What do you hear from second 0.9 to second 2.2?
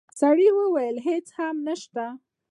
هیڅ هم نشته.